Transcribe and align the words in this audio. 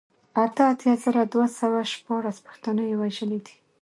اته 0.43 0.63
اتيا 0.71 0.93
زره 1.03 1.21
دوه 1.33 1.47
سوه 1.59 1.79
شپاړل 1.93 2.35
پښتانه 2.47 2.81
يې 2.89 2.95
وژلي 3.01 3.39
دي 3.45 3.53